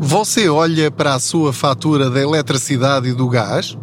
[0.00, 3.76] Você olha para a sua fatura da eletricidade e do gás?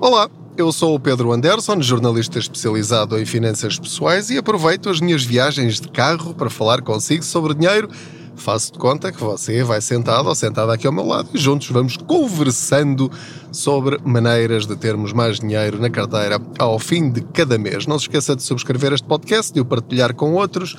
[0.00, 5.22] Olá, eu sou o Pedro Anderson, jornalista especializado em finanças pessoais e aproveito as minhas
[5.22, 7.90] viagens de carro para falar consigo sobre dinheiro
[8.40, 11.68] faço de conta que você vai sentado ou sentada aqui ao meu lado e juntos
[11.70, 13.10] vamos conversando
[13.52, 17.86] sobre maneiras de termos mais dinheiro na carteira ao fim de cada mês.
[17.86, 20.76] Não se esqueça de subscrever este podcast, de o partilhar com outros,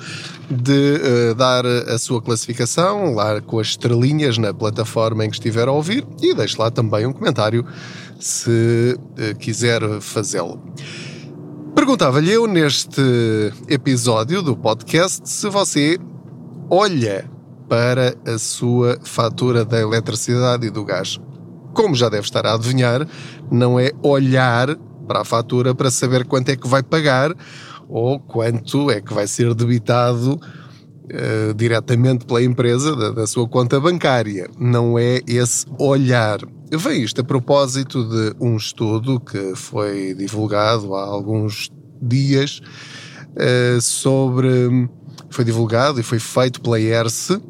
[0.50, 5.68] de uh, dar a sua classificação lá com as estrelinhas na plataforma em que estiver
[5.68, 7.64] a ouvir e deixe lá também um comentário
[8.18, 10.60] se uh, quiser fazê-lo.
[11.74, 13.00] Perguntava-lhe eu neste
[13.68, 15.98] episódio do podcast se você
[16.68, 17.30] olha
[17.68, 21.18] para a sua fatura da eletricidade e do gás.
[21.74, 23.06] Como já deve estar a adivinhar,
[23.50, 24.76] não é olhar
[25.06, 27.34] para a fatura para saber quanto é que vai pagar
[27.88, 33.78] ou quanto é que vai ser debitado uh, diretamente pela empresa da, da, sua conta
[33.80, 34.48] bancária.
[34.58, 36.40] Não é esse olhar.
[36.70, 42.60] Vem isto a propósito de um estudo que foi divulgado há alguns dias
[43.36, 44.88] uh, sobre.
[45.32, 47.40] Foi divulgado e foi feito pela ERSE,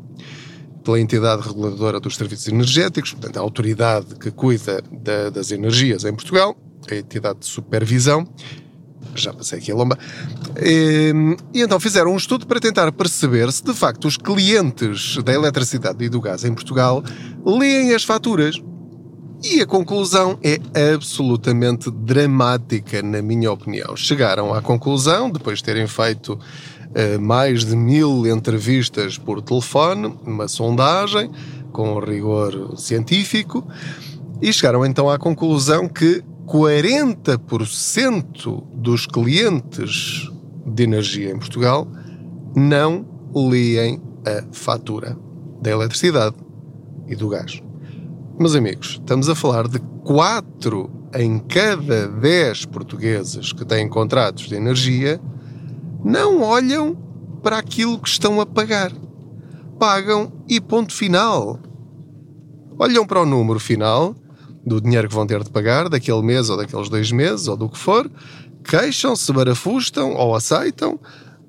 [0.84, 6.14] pela entidade reguladora dos serviços energéticos, portanto, a autoridade que cuida da, das energias em
[6.14, 6.56] Portugal,
[6.91, 8.27] a entidade de supervisão,
[9.16, 9.98] já passei aqui a lomba,
[10.61, 11.12] e,
[11.52, 16.05] e, então fizeram um estudo para tentar perceber se de facto os clientes da eletricidade
[16.05, 17.02] e do gás em Portugal
[17.44, 18.62] leem as faturas.
[19.44, 20.61] E a conclusão é
[20.94, 23.96] absolutamente dramática, na minha opinião.
[23.96, 26.39] Chegaram à conclusão, depois de terem feito
[27.20, 31.30] mais de mil entrevistas por telefone, uma sondagem
[31.72, 33.66] com rigor científico,
[34.40, 40.30] e chegaram então à conclusão que 40% dos clientes
[40.66, 41.88] de energia em Portugal
[42.54, 45.16] não leem a fatura
[45.60, 46.36] da eletricidade
[47.06, 47.62] e do gás.
[48.38, 54.55] Meus amigos, estamos a falar de 4 em cada 10 portugueses que têm contratos de
[54.55, 55.20] energia
[56.05, 56.96] não olham
[57.42, 58.92] para aquilo que estão a pagar.
[59.79, 61.58] Pagam e ponto final.
[62.79, 64.14] Olham para o número final
[64.64, 67.68] do dinheiro que vão ter de pagar daquele mês ou daqueles dois meses ou do
[67.68, 68.11] que for,
[68.64, 70.98] queixam-se, barafustam ou aceitam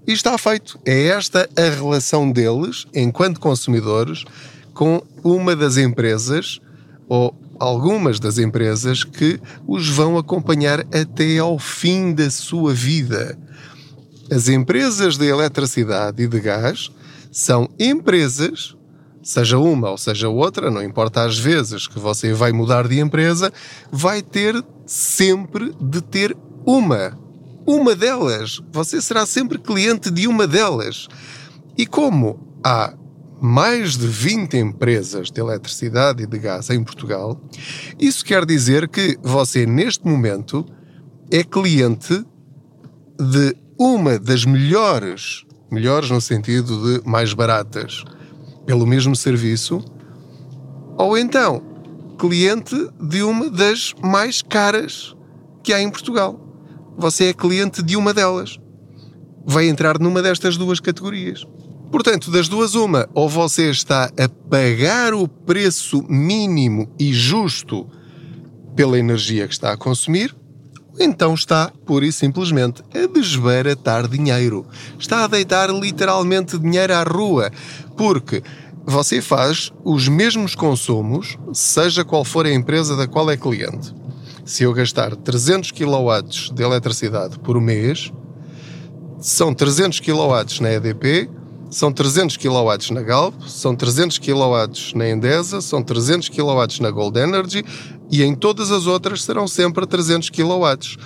[0.07, 0.79] e está feito.
[0.85, 4.25] É esta a relação deles, enquanto consumidores,
[4.73, 6.59] com uma das empresas
[7.07, 13.37] ou algumas das empresas que os vão acompanhar até ao fim da sua vida.
[14.33, 16.89] As empresas de eletricidade e de gás
[17.31, 18.75] são empresas,
[19.21, 23.53] seja uma ou seja outra, não importa as vezes que você vai mudar de empresa,
[23.91, 26.35] vai ter sempre de ter
[26.65, 27.15] uma.
[27.63, 28.59] Uma delas.
[28.71, 31.07] Você será sempre cliente de uma delas.
[31.77, 32.91] E como há
[33.39, 37.39] mais de 20 empresas de eletricidade e de gás em Portugal,
[37.99, 40.65] isso quer dizer que você, neste momento,
[41.29, 42.25] é cliente
[43.19, 48.03] de uma das melhores, melhores no sentido de mais baratas,
[48.65, 49.83] pelo mesmo serviço,
[50.97, 51.61] ou então
[52.17, 55.15] cliente de uma das mais caras
[55.63, 56.39] que há em Portugal.
[56.97, 58.59] Você é cliente de uma delas.
[59.45, 61.45] Vai entrar numa destas duas categorias.
[61.91, 67.87] Portanto, das duas, uma, ou você está a pagar o preço mínimo e justo
[68.75, 70.35] pela energia que está a consumir,
[70.99, 74.65] então está, pura e simplesmente, a desbaratar dinheiro.
[74.99, 77.51] Está a deitar literalmente dinheiro à rua,
[77.97, 78.43] porque
[78.85, 83.93] você faz os mesmos consumos, seja qual for a empresa da qual é cliente.
[84.45, 88.11] Se eu gastar 300 kW de eletricidade por mês,
[89.19, 91.29] são 300 kW na EDP,
[91.73, 97.19] são 300 kW na Galp, são 300 kW na Endesa, são 300 kW na Gold
[97.19, 97.65] Energy
[98.11, 100.97] e em todas as outras serão sempre 300 kW.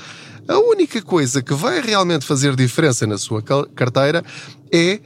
[0.47, 4.23] A única coisa que vai realmente fazer diferença na sua carteira
[4.71, 4.99] é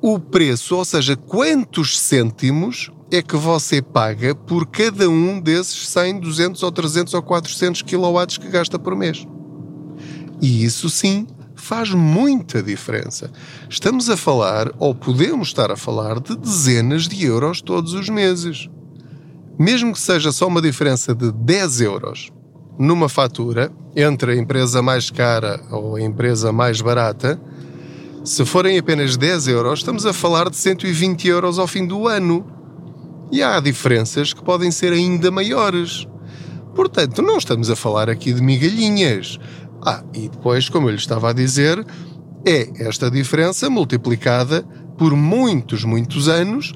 [0.00, 6.20] o preço, ou seja, quantos cêntimos é que você paga por cada um desses 100,
[6.20, 9.26] 200 ou 300 ou 400 kW que gasta por mês.
[10.40, 11.26] E isso sim
[11.66, 13.28] faz muita diferença.
[13.68, 18.70] Estamos a falar, ou podemos estar a falar, de dezenas de euros todos os meses.
[19.58, 22.30] Mesmo que seja só uma diferença de 10 euros
[22.78, 27.40] numa fatura entre a empresa mais cara ou a empresa mais barata,
[28.22, 32.46] se forem apenas 10 euros, estamos a falar de 120 euros ao fim do ano.
[33.32, 36.06] E há diferenças que podem ser ainda maiores.
[36.76, 39.38] Portanto, não estamos a falar aqui de migalhinhas.
[39.88, 41.86] Ah, e depois, como eu lhe estava a dizer,
[42.44, 44.62] é esta diferença multiplicada
[44.98, 46.74] por muitos, muitos anos,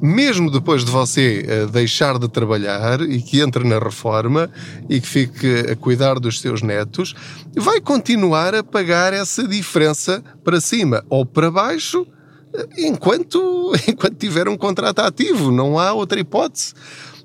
[0.00, 4.48] mesmo depois de você uh, deixar de trabalhar e que entre na reforma
[4.88, 7.14] e que fique a cuidar dos seus netos,
[7.54, 12.06] vai continuar a pagar essa diferença para cima ou para baixo
[12.78, 15.50] enquanto, enquanto tiver um contrato ativo.
[15.50, 16.72] Não há outra hipótese.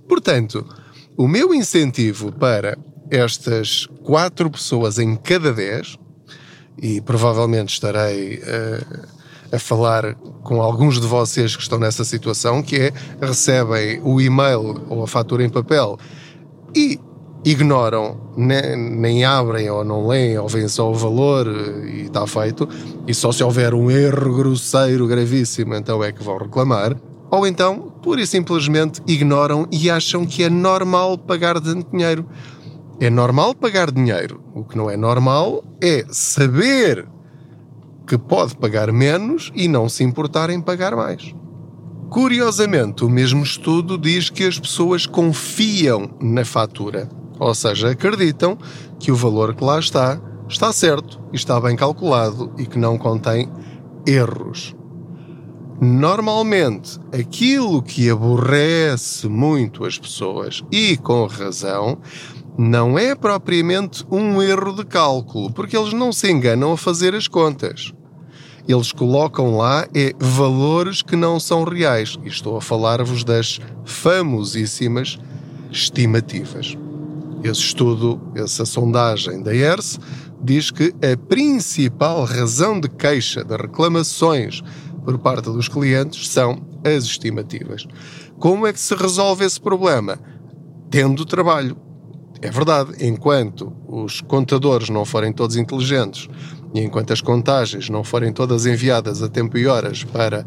[0.05, 0.67] Portanto,
[1.15, 2.77] o meu incentivo para
[3.15, 5.97] estas quatro pessoas em cada dez,
[6.81, 9.07] e provavelmente estarei uh,
[9.51, 14.81] a falar com alguns de vocês que estão nessa situação, que é recebem o e-mail
[14.89, 15.97] ou a fatura em papel
[16.75, 16.99] e
[17.45, 22.25] ignoram, nem, nem, abrem ou não leem ou veem só o valor eh, e está
[22.25, 22.67] feito,
[23.05, 26.95] e só se houver um erro grosseiro gravíssimo então é que vão reclamar,
[27.29, 32.25] ou então, pura e simplesmente ignoram e acham que é normal pagar dinheiro.
[33.03, 34.41] É normal pagar dinheiro.
[34.55, 37.05] O que não é normal é saber
[38.07, 41.35] que pode pagar menos e não se importar em pagar mais.
[42.09, 47.09] Curiosamente, o mesmo estudo diz que as pessoas confiam na fatura.
[47.37, 48.57] Ou seja, acreditam
[48.97, 52.97] que o valor que lá está está certo e está bem calculado e que não
[52.97, 53.51] contém
[54.07, 54.73] erros.
[55.81, 61.99] Normalmente, aquilo que aborrece muito as pessoas, e com razão,
[62.57, 67.27] não é propriamente um erro de cálculo, porque eles não se enganam a fazer as
[67.27, 67.93] contas.
[68.67, 72.17] Eles colocam lá é, valores que não são reais.
[72.23, 75.19] E estou a falar-vos das famosíssimas
[75.69, 76.77] estimativas.
[77.43, 79.99] Esse estudo, essa sondagem da ERS,
[80.41, 84.61] diz que a principal razão de queixa de reclamações
[85.03, 87.85] por parte dos clientes são as estimativas.
[88.39, 90.17] Como é que se resolve esse problema?
[90.89, 91.75] Tendo trabalho.
[92.43, 96.27] É verdade, enquanto os contadores não forem todos inteligentes
[96.75, 100.45] e enquanto as contagens não forem todas enviadas a tempo e horas para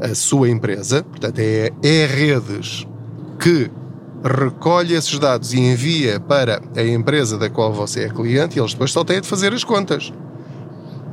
[0.00, 2.86] a sua empresa, portanto, é, é redes
[3.40, 3.68] que
[4.24, 8.72] recolhe esses dados e envia para a empresa da qual você é cliente e eles
[8.72, 10.12] depois só têm de fazer as contas.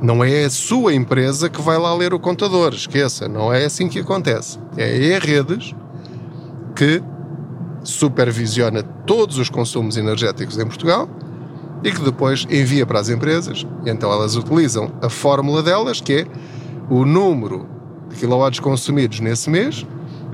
[0.00, 3.88] Não é a sua empresa que vai lá ler o contador, esqueça, não é assim
[3.88, 4.60] que acontece.
[4.76, 5.74] É a Redes
[6.76, 7.02] que
[7.82, 11.08] supervisiona todos os consumos energéticos em Portugal
[11.82, 13.66] e que depois envia para as empresas.
[13.86, 16.26] Então elas utilizam a fórmula delas, que é
[16.88, 17.66] o número
[18.08, 19.86] de quilowatts consumidos nesse mês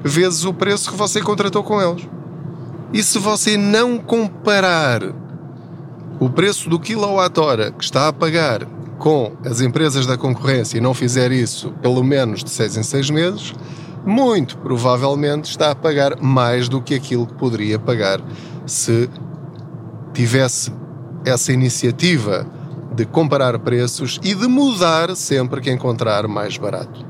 [0.02, 2.06] vezes o preço que você contratou com eles.
[2.92, 5.02] E se você não comparar
[6.20, 8.64] o preço do quilowatt-hora que está a pagar
[8.98, 13.10] com as empresas da concorrência e não fizer isso pelo menos de seis em seis
[13.10, 13.52] meses,
[14.06, 18.20] muito provavelmente está a pagar mais do que aquilo que poderia pagar
[18.64, 19.10] se
[20.14, 20.72] tivesse
[21.24, 22.46] essa iniciativa
[22.94, 27.04] de comparar preços e de mudar sempre que encontrar mais barato.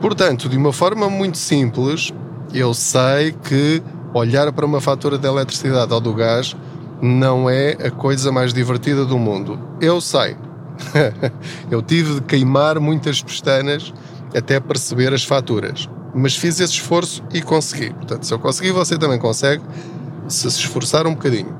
[0.00, 2.12] Portanto, de uma forma muito simples,
[2.52, 3.82] eu sei que
[4.12, 6.56] olhar para uma fatura de eletricidade ou do gás
[7.00, 9.58] não é a coisa mais divertida do mundo.
[9.80, 10.36] Eu sei.
[11.70, 13.92] eu tive de queimar muitas pestanas
[14.34, 15.88] até perceber as faturas.
[16.14, 17.90] Mas fiz esse esforço e consegui.
[17.92, 19.62] Portanto, se eu consegui, você também consegue,
[20.28, 21.54] se se esforçar um bocadinho.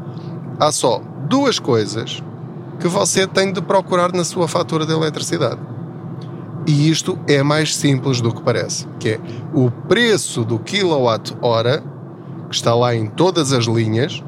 [0.61, 2.23] Há só duas coisas
[2.79, 5.61] que você tem de procurar na sua fatura de eletricidade.
[6.67, 9.21] E isto é mais simples do que parece, que é
[9.53, 11.83] o preço do quilowatt-hora
[12.49, 14.23] que está lá em todas as linhas,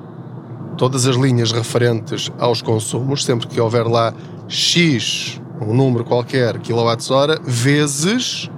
[0.76, 4.12] todas as linhas referentes aos consumos, sempre que houver lá
[4.48, 8.50] X, um número qualquer, quilowatts-hora, vezes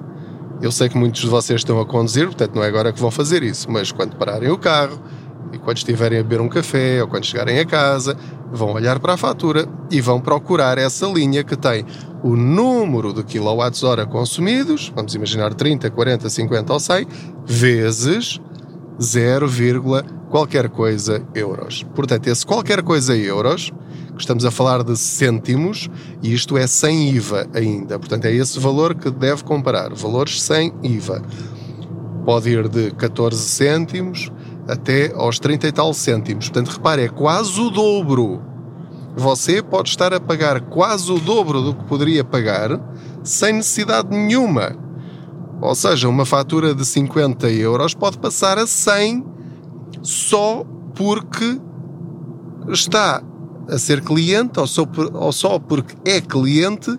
[0.61, 3.11] eu sei que muitos de vocês estão a conduzir, portanto não é agora que vão
[3.11, 5.01] fazer isso, mas quando pararem o carro,
[5.53, 8.17] e quando estiverem a beber um café ou quando chegarem a casa,
[8.51, 11.85] vão olhar para a fatura e vão procurar essa linha que tem
[12.23, 17.07] o número de quilowatts-hora consumidos, vamos imaginar 30, 40, 50 ou 100,
[17.45, 18.39] vezes
[19.01, 19.47] 0,
[20.29, 21.83] qualquer coisa euros.
[21.93, 23.71] Portanto, esse qualquer coisa euros,
[24.15, 25.89] que estamos a falar de cêntimos,
[26.21, 27.99] e isto é sem IVA ainda.
[27.99, 31.21] Portanto, é esse valor que deve comparar, valores sem IVA.
[32.25, 34.31] Pode ir de 14 cêntimos
[34.67, 36.49] até aos 30 e tal cêntimos.
[36.49, 38.41] Portanto, repare, é quase o dobro.
[39.15, 42.79] Você pode estar a pagar quase o dobro do que poderia pagar
[43.23, 44.75] sem necessidade nenhuma.
[45.61, 49.23] Ou seja, uma fatura de 50 euros pode passar a 100
[50.01, 50.65] só
[50.95, 51.59] porque
[52.69, 53.21] está
[53.69, 56.97] a ser cliente ou só, ou só porque é cliente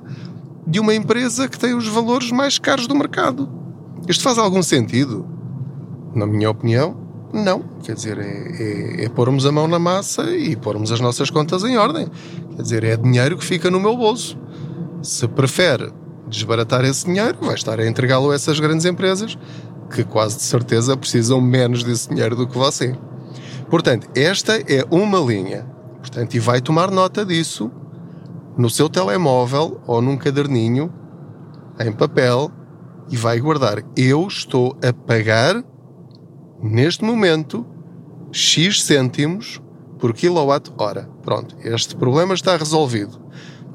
[0.66, 3.48] de uma empresa que tem os valores mais caros do mercado.
[4.08, 5.26] Isto faz algum sentido?
[6.14, 7.03] Na minha opinião,
[7.34, 7.62] não.
[7.82, 11.64] Quer dizer, é, é, é pormos a mão na massa e pormos as nossas contas
[11.64, 12.08] em ordem.
[12.56, 14.38] Quer dizer, é dinheiro que fica no meu bolso.
[15.02, 15.92] Se prefere
[16.28, 19.36] desbaratar esse dinheiro, vai estar a entregá-lo a essas grandes empresas
[19.92, 22.96] que quase de certeza precisam menos desse dinheiro do que você.
[23.68, 25.66] Portanto, esta é uma linha.
[25.98, 27.70] Portanto, e vai tomar nota disso
[28.56, 30.92] no seu telemóvel ou num caderninho
[31.78, 32.50] em papel
[33.10, 33.82] e vai guardar.
[33.96, 35.62] Eu estou a pagar
[36.62, 37.66] neste momento
[38.32, 39.60] X cêntimos
[39.98, 41.08] por quilowatt-hora.
[41.22, 43.20] Pronto, este problema está resolvido.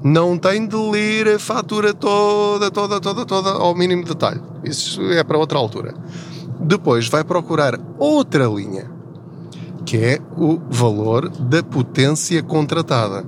[0.03, 4.41] Não tem de ler a fatura toda, toda, toda, toda ao mínimo detalhe.
[4.63, 5.93] Isso é para outra altura.
[6.59, 8.89] Depois vai procurar outra linha,
[9.85, 13.25] que é o valor da potência contratada.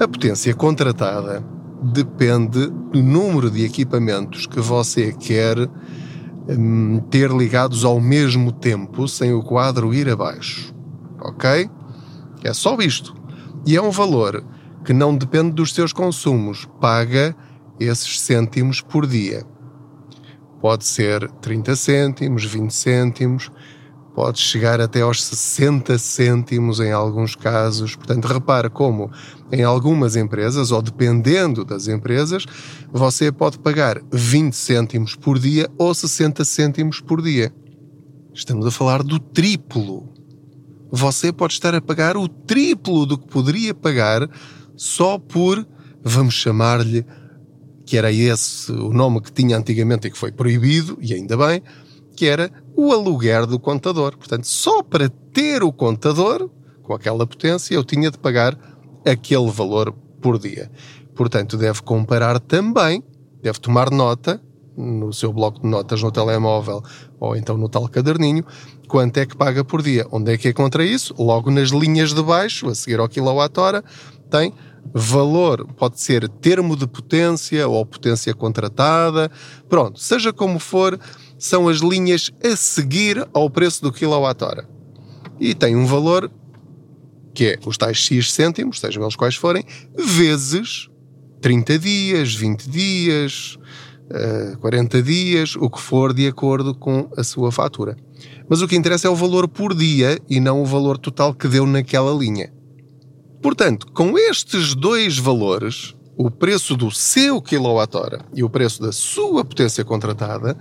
[0.00, 1.44] A potência contratada
[1.82, 5.56] depende do número de equipamentos que você quer
[6.58, 10.74] hum, ter ligados ao mesmo tempo sem o quadro ir abaixo.
[11.20, 11.68] Ok?
[12.42, 13.14] É só isto.
[13.66, 14.44] E é um valor
[14.84, 17.36] que não depende dos seus consumos, paga
[17.78, 19.44] esses cêntimos por dia.
[20.60, 23.50] Pode ser 30 cêntimos, 20 cêntimos,
[24.20, 27.96] pode chegar até aos 60 cêntimos em alguns casos.
[27.96, 29.10] Portanto, repara como
[29.50, 32.44] em algumas empresas, ou dependendo das empresas,
[32.92, 37.50] você pode pagar 20 cêntimos por dia ou 60 cêntimos por dia.
[38.34, 40.12] Estamos a falar do triplo.
[40.92, 44.28] Você pode estar a pagar o triplo do que poderia pagar
[44.76, 45.66] só por,
[46.04, 47.06] vamos chamar-lhe,
[47.86, 51.62] que era esse o nome que tinha antigamente e que foi proibido, e ainda bem,
[52.20, 54.14] que era o aluguer do contador.
[54.14, 56.50] Portanto, só para ter o contador,
[56.82, 58.58] com aquela potência, eu tinha de pagar
[59.06, 60.70] aquele valor por dia.
[61.14, 63.02] Portanto, deve comparar também,
[63.42, 64.38] deve tomar nota
[64.76, 66.82] no seu bloco de notas no telemóvel
[67.18, 68.44] ou então no tal caderninho,
[68.86, 70.06] quanto é que paga por dia.
[70.12, 71.14] Onde é que é contra isso?
[71.18, 73.82] Logo nas linhas de baixo, a seguir ao quilowatt-hora,
[74.30, 74.52] tem
[74.92, 79.30] valor, pode ser termo de potência ou potência contratada,
[79.70, 80.98] pronto, seja como for,
[81.40, 84.68] são as linhas a seguir ao preço do quilowatt-hora.
[85.40, 86.30] E tem um valor
[87.34, 89.64] que é os tais X cêntimos, sejam eles quais forem,
[89.96, 90.88] vezes
[91.40, 93.58] 30 dias, 20 dias,
[94.60, 97.96] 40 eh, dias, o que for de acordo com a sua fatura.
[98.48, 101.48] Mas o que interessa é o valor por dia e não o valor total que
[101.48, 102.52] deu naquela linha.
[103.40, 109.42] Portanto, com estes dois valores, o preço do seu quilowatt-hora e o preço da sua
[109.44, 110.58] potência contratada,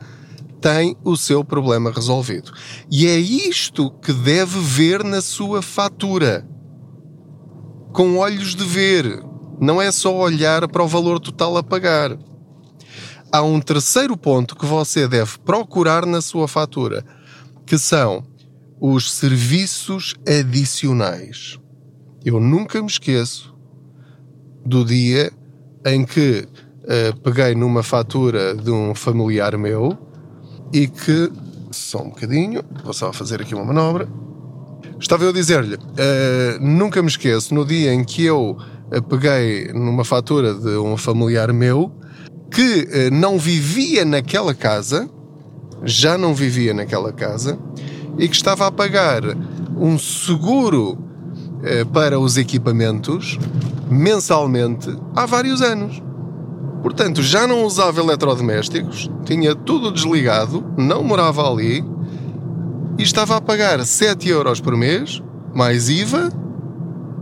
[0.61, 2.51] tem o seu problema resolvido.
[2.91, 6.47] E é isto que deve ver na sua fatura.
[7.93, 9.23] Com olhos de ver.
[9.59, 12.17] Não é só olhar para o valor total a pagar.
[13.31, 17.05] Há um terceiro ponto que você deve procurar na sua fatura,
[17.65, 18.23] que são
[18.79, 21.59] os serviços adicionais.
[22.23, 23.53] Eu nunca me esqueço
[24.65, 25.31] do dia
[25.85, 26.47] em que
[26.83, 30.08] uh, peguei numa fatura de um familiar meu
[30.73, 31.31] e que,
[31.71, 34.07] só um bocadinho, vou só fazer aqui uma manobra.
[34.99, 35.79] Estava eu a dizer-lhe, uh,
[36.59, 41.53] nunca me esqueço, no dia em que eu uh, peguei numa fatura de um familiar
[41.53, 41.91] meu
[42.51, 45.07] que não vivia naquela casa,
[45.83, 47.59] já não vivia naquela casa,
[48.17, 49.21] e que estava a pagar
[49.77, 50.97] um seguro
[51.63, 53.37] eh, para os equipamentos
[53.89, 56.01] mensalmente há vários anos.
[56.81, 61.83] Portanto, já não usava eletrodomésticos, tinha tudo desligado, não morava ali
[62.97, 65.21] e estava a pagar 7 euros por mês,
[65.53, 66.31] mais IVA,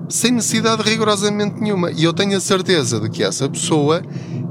[0.09, 1.91] sem necessidade rigorosamente nenhuma.
[1.91, 4.01] E eu tenho a certeza de que essa pessoa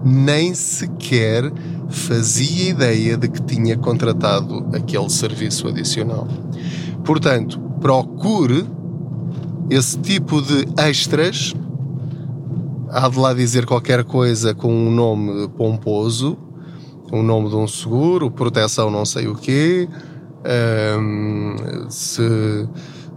[0.05, 1.53] nem sequer
[1.89, 6.27] fazia ideia de que tinha contratado aquele serviço adicional.
[7.05, 8.67] Portanto, procure
[9.71, 11.55] esse tipo de extras
[12.97, 16.38] há de lá dizer qualquer coisa com um nome pomposo,
[17.12, 19.87] o um nome de um seguro, proteção não sei o quê,
[20.99, 22.23] um, se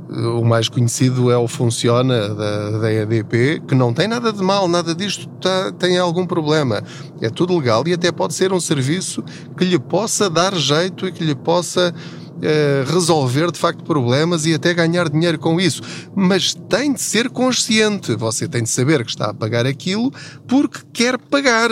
[0.09, 4.67] o mais conhecido é o Funciona da, da EDP, que não tem nada de mal,
[4.67, 6.83] nada disto tá, tem algum problema.
[7.21, 9.23] É tudo legal e até pode ser um serviço
[9.57, 11.93] que lhe possa dar jeito e que lhe possa
[12.41, 15.81] eh, resolver de facto problemas e até ganhar dinheiro com isso.
[16.15, 18.15] Mas tem de ser consciente.
[18.15, 20.11] Você tem de saber que está a pagar aquilo
[20.47, 21.69] porque quer pagar.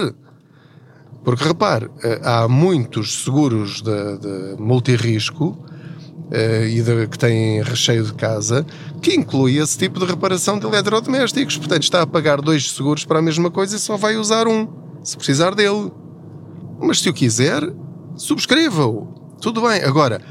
[1.24, 5.58] Porque repare, eh, há muitos seguros de, de multirrisco
[6.32, 8.66] uh, e de, que têm recheio de casa
[9.02, 11.58] que inclui esse tipo de reparação de eletrodomésticos.
[11.58, 14.68] Portanto, está a pagar dois seguros para a mesma coisa e só vai usar um
[15.04, 15.92] se precisar dele.
[16.80, 17.62] Mas se o quiser,
[18.16, 19.36] subscreva-o.
[19.42, 19.84] Tudo bem.
[19.84, 20.22] Agora,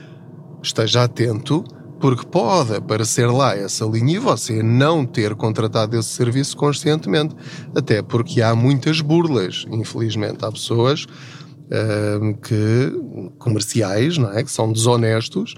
[0.67, 1.65] esteja atento,
[2.01, 7.35] porque pode aparecer lá essa linha e você não ter contratado esse serviço conscientemente.
[7.75, 10.45] Até porque há muitas burlas, infelizmente.
[10.45, 14.43] Há pessoas uh, que, comerciais, não é?
[14.43, 15.55] que são desonestos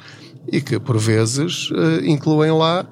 [0.50, 2.84] e que, por vezes, uh, incluem lá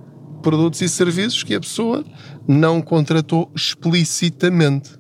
[0.43, 2.05] produtos e serviços que a pessoa
[2.47, 4.91] não contratou explicitamente.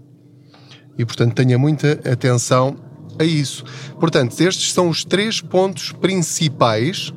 [0.99, 2.86] E, portanto, tenha muita atenção
[3.19, 3.65] a isso.
[3.99, 7.13] Portanto, estes são os três pontos principais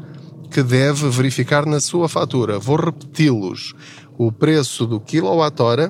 [0.50, 2.60] que deve verificar na sua fatura.
[2.60, 3.74] Vou repeti-los:
[4.18, 5.90] o preço do quilowatt-hora,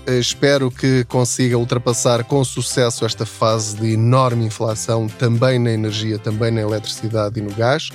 [0.06, 6.50] Espero que consiga ultrapassar com sucesso esta fase de enorme inflação, também na energia, também
[6.50, 7.90] na eletricidade e no gás.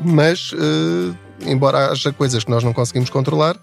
[0.00, 3.56] Mas, eh, embora haja coisas que nós não conseguimos controlar,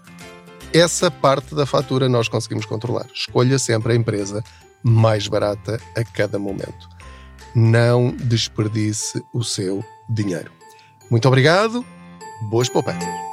[0.72, 3.06] essa parte da fatura nós conseguimos controlar.
[3.12, 4.42] Escolha sempre a empresa
[4.82, 6.88] mais barata a cada momento.
[7.54, 10.52] Não desperdice o seu dinheiro.
[11.10, 11.84] Muito obrigado,
[12.48, 13.29] boas poupanças.